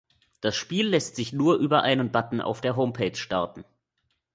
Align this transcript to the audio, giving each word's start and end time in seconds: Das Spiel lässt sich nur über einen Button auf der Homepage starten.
Das 0.39 0.55
Spiel 0.55 0.87
lässt 0.87 1.15
sich 1.15 1.31
nur 1.31 1.57
über 1.57 1.83
einen 1.83 2.11
Button 2.11 2.41
auf 2.41 2.59
der 2.59 2.75
Homepage 2.75 3.13
starten. 3.15 3.63